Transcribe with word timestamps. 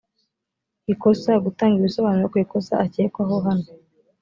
ikosa 0.93 1.31
gutanga 1.45 1.75
ibisobanuro 1.77 2.25
ku 2.31 2.37
ikosa 2.43 2.73
akekwaho 2.85 3.35
hano 3.45 3.67